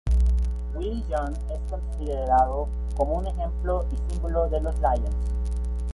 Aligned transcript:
Willie 0.73 1.03
John 1.07 1.31
es 1.51 1.59
considerado 1.69 2.67
como 2.97 3.17
un 3.19 3.27
ejemplo 3.27 3.85
y 3.91 4.11
símbolo 4.11 4.49
de 4.49 4.59
los 4.59 4.75
Lions. 4.79 5.15